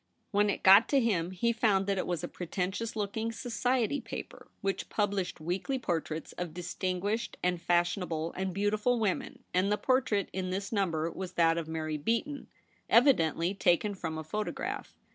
[0.31, 4.01] When it got to him he found that it was a pretentious looking * society
[4.01, 9.77] paper,' which published weekly portraits of distinguished and fashion able and beautiful women; and the
[9.77, 12.47] portrait in this number was that of Mar)' Beaton,
[12.89, 14.97] evidently taken from a photograph.